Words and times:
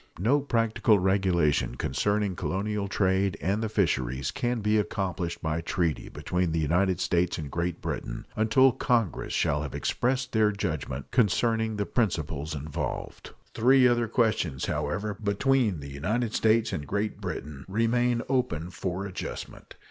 No 0.17 0.39
practical 0.39 0.97
regulation 0.97 1.75
concerning 1.75 2.35
colonial 2.35 2.87
trade 2.87 3.37
and 3.39 3.61
the 3.61 3.69
fisheries 3.69 4.31
can 4.31 4.59
be 4.61 4.79
accomplished 4.79 5.43
by 5.43 5.61
treaty 5.61 6.09
between 6.09 6.51
the 6.51 6.59
United 6.59 6.99
States 6.99 7.37
and 7.37 7.51
Great 7.51 7.81
Britain 7.81 8.25
until 8.35 8.71
Congress 8.71 9.31
shall 9.31 9.61
have 9.61 9.75
expressed 9.75 10.31
their 10.31 10.51
judgment 10.51 11.11
concerning 11.11 11.75
the 11.75 11.85
principles 11.85 12.55
involved. 12.55 13.29
Three 13.53 13.87
other 13.87 14.07
questions, 14.07 14.65
however, 14.65 15.13
between 15.13 15.81
the 15.81 15.91
United 15.91 16.33
States 16.33 16.73
and 16.73 16.87
Great 16.87 17.21
Britain 17.21 17.63
remain 17.67 18.23
open 18.27 18.71
for 18.71 19.05
adjustment. 19.05 19.75